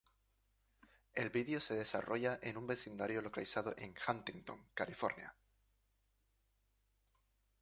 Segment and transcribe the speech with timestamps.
[1.13, 5.35] El vídeo se desarrolla en un vecindario localizado en Huntington California.